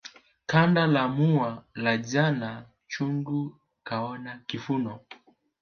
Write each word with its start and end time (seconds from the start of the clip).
Ganda 0.49 0.83
la 0.95 1.03
mua 1.17 1.49
la 1.83 1.97
jana 1.97 2.65
chungu 2.87 3.55
kaona 3.83 4.41
kivuno 4.47 4.99